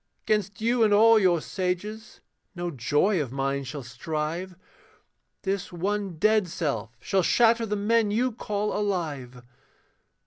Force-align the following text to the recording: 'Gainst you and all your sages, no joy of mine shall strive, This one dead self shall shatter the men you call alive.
'Gainst 0.25 0.59
you 0.61 0.81
and 0.83 0.91
all 0.95 1.19
your 1.19 1.39
sages, 1.41 2.21
no 2.55 2.71
joy 2.71 3.21
of 3.21 3.31
mine 3.31 3.63
shall 3.63 3.83
strive, 3.83 4.55
This 5.43 5.71
one 5.71 6.17
dead 6.17 6.47
self 6.47 6.97
shall 6.99 7.21
shatter 7.21 7.67
the 7.67 7.75
men 7.75 8.09
you 8.09 8.31
call 8.31 8.75
alive. 8.75 9.43